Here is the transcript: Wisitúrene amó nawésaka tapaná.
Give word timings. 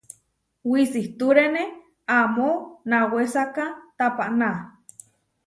Wisitúrene 0.71 1.63
amó 2.19 2.49
nawésaka 2.89 3.65
tapaná. 3.97 4.51